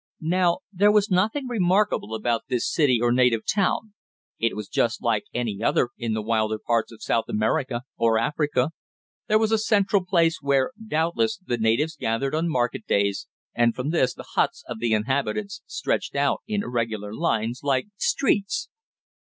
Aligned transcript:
Now 0.33 0.61
there 0.73 0.91
was 0.91 1.11
nothing 1.11 1.47
remarkable 1.47 2.15
about 2.15 2.47
this 2.49 2.73
city 2.73 2.97
or 2.99 3.11
native 3.11 3.41
town. 3.45 3.93
It 4.39 4.55
was 4.55 4.67
just 4.67 5.03
like 5.03 5.25
any 5.31 5.61
other 5.61 5.89
in 5.95 6.15
the 6.15 6.23
wilder 6.23 6.57
parts 6.57 6.91
of 6.91 7.03
South 7.03 7.25
America 7.29 7.83
or 7.97 8.17
Africa. 8.17 8.71
There 9.27 9.37
was 9.37 9.51
a 9.51 9.59
central 9.59 10.03
place, 10.03 10.39
where, 10.41 10.71
doubtless, 10.87 11.37
the 11.37 11.59
natives 11.59 11.95
gathered 11.97 12.33
on 12.33 12.49
market 12.49 12.87
days, 12.87 13.27
and 13.53 13.75
from 13.75 13.91
this 13.91 14.15
the 14.15 14.25
huts 14.33 14.63
of 14.67 14.79
the 14.79 14.91
inhabitants 14.93 15.61
stretched 15.67 16.15
out 16.15 16.41
in 16.47 16.63
irregular 16.63 17.13
lines, 17.13 17.59
like 17.61 17.89
streets. 17.97 18.69